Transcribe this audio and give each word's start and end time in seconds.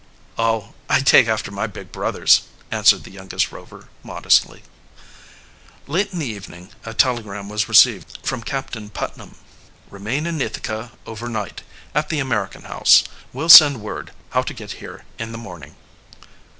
"Oh; 0.35 0.73
I 0.89 0.99
take 1.01 1.27
after 1.27 1.51
my 1.51 1.67
big 1.67 1.91
brothers," 1.91 2.41
answered 2.71 3.03
the 3.03 3.11
youngest 3.11 3.51
Rover 3.51 3.89
modestly. 4.01 4.63
Late 5.85 6.11
in 6.11 6.17
the 6.17 6.25
evening 6.25 6.71
a 6.83 6.95
telegram 6.95 7.49
was 7.49 7.69
received 7.69 8.17
from 8.23 8.41
Captain 8.41 8.89
Putnam: 8.89 9.35
"Remain 9.91 10.25
in 10.25 10.41
Ithaca 10.41 10.91
over 11.05 11.29
night, 11.29 11.61
at 11.93 12.09
the 12.09 12.17
American 12.17 12.63
House. 12.63 13.03
Will 13.31 13.47
send 13.47 13.81
word 13.83 14.11
how 14.31 14.41
to 14.41 14.55
get 14.55 14.71
here 14.81 15.05
in 15.19 15.31
the 15.33 15.37
morning." 15.37 15.75